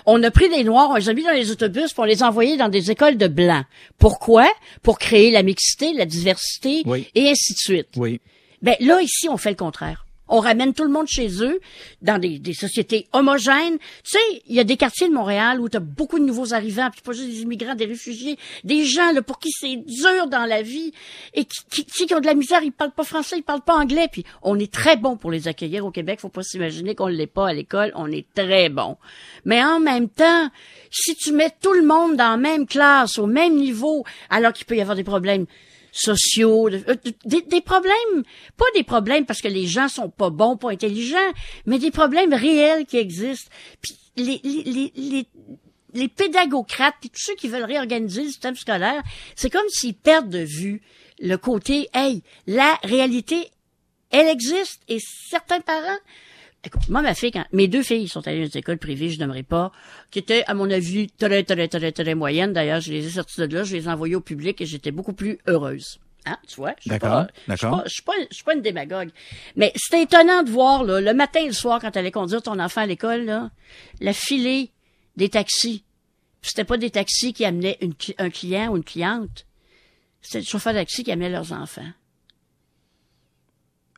on 0.06 0.22
a 0.22 0.30
pris 0.30 0.48
les 0.48 0.64
Noirs, 0.64 0.90
on 0.90 0.96
les 0.96 1.08
a 1.08 1.14
mis 1.14 1.22
dans 1.24 1.32
les 1.32 1.50
autobus, 1.50 1.92
pour 1.92 2.06
les 2.06 2.22
envoyer 2.22 2.56
dans 2.56 2.68
des 2.68 2.90
écoles 2.90 3.16
de 3.16 3.28
Blancs. 3.28 3.64
Pourquoi? 3.98 4.48
Pour 4.82 4.98
créer 4.98 5.30
la 5.30 5.42
mixité, 5.42 5.92
la 5.94 6.06
diversité, 6.06 6.82
Oui. 6.86 7.06
et 7.14 7.30
ainsi 7.30 7.52
de 7.52 7.58
suite. 7.58 7.88
Oui. 7.96 8.20
Ben 8.62 8.76
là, 8.80 9.00
ici, 9.02 9.28
on 9.28 9.36
fait 9.36 9.50
le 9.50 9.56
contraire. 9.56 10.06
On 10.32 10.40
ramène 10.40 10.72
tout 10.74 10.82
le 10.84 10.90
monde 10.90 11.06
chez 11.06 11.42
eux, 11.44 11.60
dans 12.00 12.18
des, 12.18 12.38
des 12.38 12.54
sociétés 12.54 13.06
homogènes. 13.12 13.78
Tu 14.02 14.12
sais, 14.18 14.42
il 14.48 14.54
y 14.56 14.60
a 14.60 14.64
des 14.64 14.76
quartiers 14.76 15.06
de 15.08 15.12
Montréal 15.12 15.60
où 15.60 15.68
tu 15.68 15.76
as 15.76 15.80
beaucoup 15.80 16.18
de 16.18 16.24
nouveaux 16.24 16.54
arrivants, 16.54 16.88
puis 16.90 17.02
pas 17.02 17.12
juste 17.12 17.28
des 17.28 17.42
immigrants, 17.42 17.74
des 17.74 17.84
réfugiés, 17.84 18.38
des 18.64 18.84
gens 18.84 19.12
pour 19.26 19.38
qui 19.38 19.50
c'est 19.52 19.76
dur 19.76 20.26
dans 20.28 20.46
la 20.46 20.62
vie 20.62 20.92
et 21.34 21.44
qui, 21.44 21.58
qui, 21.70 21.84
qui- 21.84 22.06
qui 22.06 22.14
ont 22.14 22.20
de 22.20 22.26
la 22.26 22.34
misère, 22.34 22.62
ils 22.62 22.72
parlent 22.72 22.92
pas 22.92 23.04
français, 23.04 23.36
ils 23.38 23.42
parlent 23.42 23.60
pas 23.60 23.74
anglais, 23.76 24.08
puis 24.10 24.24
on 24.42 24.58
est 24.58 24.72
très 24.72 24.96
bon 24.96 25.16
pour 25.16 25.30
les 25.30 25.48
accueillir 25.48 25.84
au 25.84 25.90
Québec. 25.90 26.20
Faut 26.20 26.28
pas 26.30 26.42
s'imaginer 26.42 26.94
qu'on 26.94 27.08
l'est 27.08 27.26
pas 27.26 27.48
à 27.48 27.52
l'école, 27.52 27.92
on 27.94 28.10
est 28.10 28.26
très 28.34 28.70
bon. 28.70 28.96
Mais 29.44 29.62
en 29.62 29.80
même 29.80 30.08
temps, 30.08 30.48
si 30.90 31.14
tu 31.14 31.32
mets 31.32 31.50
tout 31.60 31.74
le 31.74 31.84
monde 31.84 32.16
dans 32.16 32.30
la 32.30 32.36
même 32.38 32.66
classe, 32.66 33.18
au 33.18 33.26
même 33.26 33.54
niveau, 33.56 34.04
alors 34.30 34.52
qu'il 34.54 34.64
peut 34.66 34.76
y 34.76 34.80
avoir 34.80 34.96
des 34.96 35.04
problèmes 35.04 35.44
sociaux, 35.92 36.68
euh, 36.68 36.96
des, 37.24 37.42
des 37.42 37.60
problèmes, 37.60 38.24
pas 38.56 38.64
des 38.74 38.82
problèmes 38.82 39.26
parce 39.26 39.40
que 39.40 39.48
les 39.48 39.66
gens 39.66 39.88
sont 39.88 40.08
pas 40.08 40.30
bons, 40.30 40.56
pas 40.56 40.70
intelligents, 40.70 41.18
mais 41.66 41.78
des 41.78 41.90
problèmes 41.90 42.32
réels 42.32 42.86
qui 42.86 42.96
existent. 42.96 43.50
Puis 43.80 43.94
les, 44.16 44.40
les, 44.42 44.62
les, 44.64 44.92
les, 44.96 45.26
les 45.92 46.08
pédagocrates, 46.08 46.96
puis 47.00 47.10
tous 47.10 47.20
ceux 47.20 47.34
qui 47.34 47.48
veulent 47.48 47.64
réorganiser 47.64 48.22
le 48.22 48.28
système 48.28 48.56
scolaire, 48.56 49.02
c'est 49.36 49.50
comme 49.50 49.68
s'ils 49.68 49.94
perdent 49.94 50.30
de 50.30 50.44
vue 50.44 50.82
le 51.20 51.36
côté, 51.36 51.88
hey, 51.94 52.22
la 52.46 52.78
réalité, 52.82 53.50
elle 54.10 54.28
existe 54.28 54.80
et 54.88 54.98
certains 55.00 55.60
parents 55.60 55.98
Écoute, 56.64 56.88
moi, 56.88 57.02
ma 57.02 57.14
fille, 57.14 57.32
quand 57.32 57.44
mes 57.52 57.66
deux 57.66 57.82
filles 57.82 58.06
sont 58.08 58.26
allées 58.28 58.42
dans 58.44 58.48
des 58.48 58.58
écoles 58.58 58.78
privées, 58.78 59.08
je 59.10 59.18
n'aimerais 59.18 59.42
pas, 59.42 59.72
qui 60.12 60.20
étaient, 60.20 60.44
à 60.46 60.54
mon 60.54 60.70
avis, 60.70 61.08
très, 61.08 61.42
très, 61.42 61.66
très, 61.66 61.90
très 61.90 62.14
moyennes. 62.14 62.52
D'ailleurs, 62.52 62.80
je 62.80 62.92
les 62.92 63.04
ai 63.06 63.10
sorties 63.10 63.40
de 63.40 63.56
là, 63.56 63.64
je 63.64 63.74
les 63.76 63.84
ai 63.86 63.88
envoyées 63.88 64.14
au 64.14 64.20
public 64.20 64.60
et 64.60 64.66
j'étais 64.66 64.92
beaucoup 64.92 65.12
plus 65.12 65.38
heureuse. 65.48 65.98
Hein, 66.24 66.36
tu 66.46 66.54
vois? 66.56 66.74
Je 66.78 66.82
suis 66.82 66.90
D'accord, 66.90 67.26
pas- 67.26 67.28
Je 67.34 67.40
suis 67.40 67.48
d'accord. 67.48 67.78
pas, 67.78 67.84
je 67.88 67.92
suis 67.92 68.02
pas, 68.02 68.12
je 68.30 68.34
suis 68.36 68.44
pas 68.44 68.54
une 68.54 68.62
démagogue. 68.62 69.10
Mais 69.56 69.72
c'était 69.74 70.02
étonnant 70.04 70.44
de 70.44 70.50
voir, 70.50 70.84
là, 70.84 71.00
le 71.00 71.12
matin 71.14 71.40
et 71.40 71.46
le 71.48 71.52
soir, 71.52 71.80
quand 71.80 71.90
tu 71.90 71.98
allais 71.98 72.12
conduire 72.12 72.42
ton 72.42 72.56
enfant 72.60 72.82
à 72.82 72.86
l'école, 72.86 73.24
là, 73.24 73.50
la 74.00 74.12
filée 74.12 74.70
des 75.16 75.28
taxis. 75.30 75.82
C'était 76.42 76.64
pas 76.64 76.76
des 76.76 76.90
taxis 76.90 77.32
qui 77.32 77.44
amenaient 77.44 77.76
une 77.80 77.94
un 78.18 78.30
client 78.30 78.70
ou 78.70 78.76
une 78.76 78.84
cliente. 78.84 79.46
C'était 80.20 80.38
le 80.38 80.44
chauffeur 80.44 80.72
de 80.74 80.78
taxi 80.78 81.02
qui 81.02 81.10
amenait 81.10 81.28
leurs 81.28 81.52
enfants. 81.52 81.90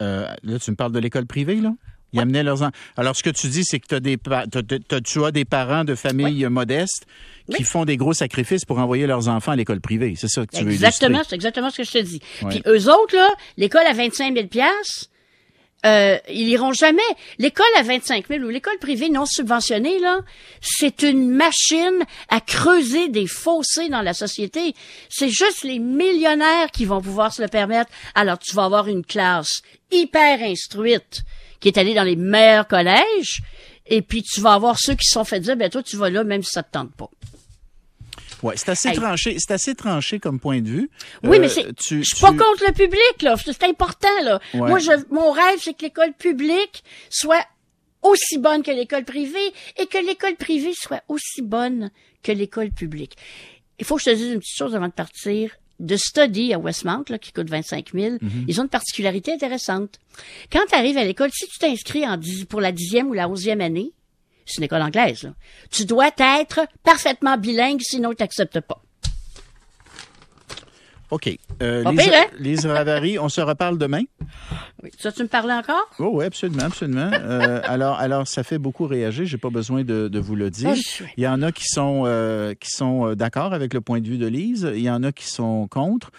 Euh, 0.01 0.27
là, 0.43 0.59
tu 0.59 0.71
me 0.71 0.77
parles 0.77 0.93
de 0.93 0.99
l'école 0.99 1.27
privée, 1.27 1.57
là? 1.61 1.75
Ils 2.15 2.21
amenaient 2.21 2.43
leurs 2.43 2.63
enfants. 2.63 2.73
Alors, 2.97 3.15
ce 3.17 3.23
que 3.23 3.31
tu 3.31 3.49
dis, 3.49 3.65
c'est 3.65 3.79
que 3.81 3.87
t'as 3.87 4.01
des 4.01 4.17
t'as- 4.17 5.01
tu 5.01 5.25
as 5.25 5.31
des 5.31 5.45
parents 5.45 5.85
de 5.85 5.95
familles 5.95 6.47
modestes 6.49 7.07
qui 7.51 7.59
Oui. 7.59 7.65
font 7.65 7.85
des 7.85 7.97
gros 7.99 8.15
sacrifices 8.15 8.65
pour 8.65 8.79
envoyer 8.79 9.07
leurs 9.07 9.29
enfants 9.29 9.53
à 9.53 9.57
l'école 9.57 9.81
privée. 9.81 10.15
C'est 10.17 10.29
ça 10.29 10.47
que 10.47 10.57
tu 10.57 10.65
veux 10.65 10.73
Exactement, 10.73 11.17
illustrer. 11.19 11.29
c'est 11.31 11.35
exactement 11.35 11.71
ce 11.71 11.77
que 11.79 11.85
je 11.85 11.91
te 11.93 11.99
dis. 11.99 12.21
Puis 12.49 12.63
eux 12.67 12.89
autres, 12.91 13.15
là, 13.15 13.29
l'école 13.59 13.87
à 13.87 13.93
25 13.93 14.35
000 14.35 14.47
piastres, 14.47 15.11
euh, 15.85 16.17
ils 16.31 16.49
iront 16.49 16.73
jamais. 16.73 17.03
L'école 17.39 17.67
à 17.77 17.83
25 17.83 18.29
000 18.29 18.43
ou 18.45 18.49
l'école 18.49 18.79
privée 18.81 19.11
non 19.11 19.27
subventionnée, 19.27 19.99
là, 19.99 20.21
c'est 20.63 21.03
une 21.03 21.29
machine 21.29 22.05
à 22.31 22.41
creuser 22.41 23.09
des 23.11 23.27
fossés 23.27 23.91
dans 23.91 24.01
la 24.01 24.15
société. 24.15 24.73
C'est 25.11 25.29
juste 25.29 25.63
les 25.65 25.79
millionnaires 25.79 26.71
qui 26.71 26.87
vont 26.87 27.03
pouvoir 27.03 27.35
se 27.35 27.43
le 27.43 27.49
permettre. 27.49 27.91
Alors, 28.15 28.39
tu 28.39 28.57
vas 28.57 28.65
avoir 28.65 28.89
une 28.89 29.05
classe 29.05 29.61
hyper 29.93 30.41
instruite 30.41 31.21
qui 31.65 31.69
est 31.71 31.79
allée 31.79 31.95
dans 31.95 32.03
les 32.05 32.15
meilleurs 32.17 32.69
collèges, 32.69 33.41
et 33.87 34.03
puis 34.03 34.23
tu 34.23 34.41
vas 34.43 34.53
avoir 34.53 34.79
ceux 34.79 34.95
qui 34.95 35.07
se 35.07 35.15
sont 35.15 35.25
fait 35.25 35.41
dire, 35.41 35.57
ben 35.57 35.71
toi, 35.71 35.83
tu 35.83 35.97
vas 35.97 36.11
là 36.11 36.23
même 36.23 36.43
si 36.43 36.51
ça 36.53 36.63
te 36.63 36.71
tente 36.71 36.93
pas. 36.95 37.09
Ouais, 38.43 38.55
c'est 38.59 38.69
assez 38.69 38.91
Hey. 38.91 38.97
tranché, 38.97 39.37
c'est 39.39 39.53
assez 39.55 39.75
tranché 39.75 40.19
comme 40.19 40.39
point 40.39 40.61
de 40.61 40.69
vue. 40.69 40.91
Oui, 41.23 41.39
Euh, 41.39 41.41
mais 41.41 41.49
c'est, 41.49 41.75
tu- 41.75 42.03
je 42.03 42.09
suis 42.09 42.17
tu- 42.17 42.21
pas 42.21 42.33
contre 42.33 42.65
le 42.67 42.73
public, 42.73 43.23
là. 43.23 43.37
C'est 43.43 43.63
important, 43.63 44.09
là. 44.23 44.39
Ouais. 44.53 44.69
Moi, 44.69 44.79
je, 44.79 44.91
mon 45.11 45.31
rêve, 45.33 45.59
c'est 45.61 45.73
que 45.73 45.83
l'école 45.87 46.13
publique 46.13 46.85
soit 47.09 47.47
aussi 48.03 48.37
bonne 48.37 48.63
que 48.63 48.71
l'école 48.71 49.05
privée 49.05 49.53
et 49.79 49.87
que 49.87 49.97
l'école 50.07 50.37
privée 50.37 50.75
soit 50.75 51.03
aussi 51.09 51.41
bonne 51.41 51.91
que 52.23 52.33
l'école 52.33 52.71
publique. 52.73 53.17
Il 53.79 53.87
faut 53.87 53.97
que 53.97 54.03
je 54.03 54.11
te 54.11 54.15
dise 54.15 54.33
une 54.33 54.41
petite 54.41 54.59
chose 54.59 54.75
avant 54.75 54.89
de 54.89 54.93
partir. 54.93 55.53
De 55.85 55.97
Study 55.97 56.53
à 56.55 56.59
Westmount, 56.59 57.05
là, 57.09 57.19
qui 57.19 57.33
coûte 57.33 57.49
25 57.51 57.91
000, 57.95 58.15
Mhm. 58.21 58.45
ils 58.49 58.61
ont 58.61 58.65
une 58.65 58.69
particularité 58.69 59.33
intéressante. 59.33 59.99
Quand 60.53 60.65
tu 60.69 60.75
arrives 60.75 60.97
à 60.99 61.05
l'école, 61.05 61.31
si 61.33 61.47
tu 61.49 61.59
t'inscris 61.59 62.07
en 62.07 62.17
dix- 62.17 62.45
pour 62.47 62.61
la 62.61 62.73
dixième 62.73 63.09
ou 63.09 63.13
la 63.13 63.29
onzième 63.29 63.61
année, 63.61 63.93
c'est 64.47 64.59
une 64.59 64.65
école 64.65 64.83
anglaise, 64.83 65.23
là, 65.25 65.35
tu 65.71 65.85
dois 65.87 66.11
être 66.31 66.61
parfaitement 66.83 67.37
bilingue, 67.39 67.81
sinon 67.83 68.13
ils 68.13 68.17
t'acceptent 68.17 68.61
pas. 68.61 68.83
OK. 71.11 71.37
Euh, 71.63 71.83
Pas 71.85 71.91
Lise, 71.93 72.03
pire, 72.05 72.13
hein? 72.15 72.25
Lise 72.39 72.67
Ravary, 72.67 73.19
on 73.19 73.29
se 73.29 73.41
reparle 73.41 73.79
demain? 73.79 74.03
Oui. 74.83 74.91
Ça, 74.99 75.13
tu 75.13 75.23
me 75.23 75.29
parlais 75.29 75.53
encore? 75.53 75.89
Oh, 75.99 76.11
oui, 76.15 76.25
absolument, 76.25 76.65
absolument. 76.65 77.11
Euh, 77.25 77.61
alors, 77.65 77.99
alors, 77.99 78.27
ça 78.27 78.43
fait 78.43 78.59
beaucoup 78.59 78.87
réagir. 78.87 79.25
J'ai 79.27 79.39
pas 79.39 79.51
besoin 79.51 79.85
de, 79.85 80.09
de 80.09 80.19
vous 80.19 80.35
le 80.35 80.51
dire. 80.51 80.75
Je- 80.75 81.05
Il 81.17 81.23
y 81.23 81.29
en 81.29 81.43
a 81.43 81.53
qui 81.53 81.65
sont 81.67 82.03
euh, 82.07 82.55
qui 82.55 82.71
sont 82.71 83.15
d'accord 83.15 83.53
avec 83.53 83.73
le 83.75 83.81
point 83.81 84.01
de 84.01 84.09
vue 84.09 84.19
de 84.19 84.27
Lise. 84.27 84.69
Il 84.75 84.83
y 84.83 84.91
en 84.91 85.03
a 85.03 85.13
qui 85.13 85.27
sont 85.29 85.67
contre. 85.69 86.11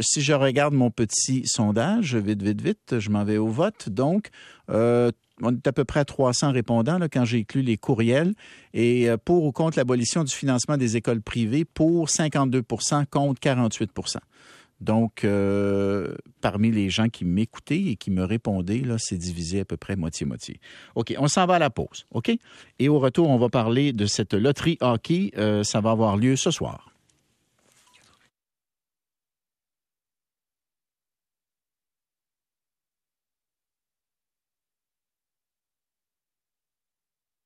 Si 0.00 0.22
je 0.22 0.32
regarde 0.32 0.74
mon 0.74 0.90
petit 0.90 1.42
sondage, 1.46 2.14
vite, 2.16 2.42
vite, 2.42 2.60
vite, 2.62 2.98
je 3.00 3.10
m'en 3.10 3.24
vais 3.24 3.36
au 3.38 3.48
vote. 3.48 3.88
Donc, 3.88 4.28
on 5.42 5.54
est 5.54 5.66
à 5.66 5.72
peu 5.72 5.84
près 5.84 6.00
à 6.00 6.04
300 6.04 6.52
répondants 6.52 6.98
là, 6.98 7.08
quand 7.08 7.24
j'ai 7.24 7.40
inclus 7.40 7.62
les 7.62 7.76
courriels. 7.76 8.34
Et 8.74 9.08
euh, 9.08 9.16
pour 9.16 9.44
ou 9.44 9.52
contre 9.52 9.78
l'abolition 9.78 10.24
du 10.24 10.34
financement 10.34 10.76
des 10.76 10.96
écoles 10.96 11.22
privées, 11.22 11.64
pour 11.64 12.08
52% 12.08 13.06
contre 13.06 13.40
48% 13.40 14.18
donc, 14.80 15.24
euh, 15.24 16.14
parmi 16.40 16.70
les 16.70 16.90
gens 16.90 17.08
qui 17.08 17.24
m'écoutaient 17.24 17.82
et 17.82 17.96
qui 17.96 18.10
me 18.10 18.24
répondaient, 18.24 18.80
là, 18.80 18.96
c'est 18.98 19.16
divisé 19.16 19.60
à 19.60 19.64
peu 19.64 19.76
près 19.76 19.96
moitié-moitié. 19.96 20.60
OK, 20.94 21.14
on 21.18 21.28
s'en 21.28 21.46
va 21.46 21.54
à 21.54 21.58
la 21.58 21.70
pause, 21.70 22.06
OK? 22.10 22.30
Et 22.78 22.88
au 22.88 22.98
retour, 22.98 23.30
on 23.30 23.38
va 23.38 23.48
parler 23.48 23.92
de 23.92 24.06
cette 24.06 24.34
loterie 24.34 24.76
hockey. 24.80 25.32
Euh, 25.38 25.62
ça 25.62 25.80
va 25.80 25.92
avoir 25.92 26.16
lieu 26.16 26.36
ce 26.36 26.50
soir. 26.50 26.90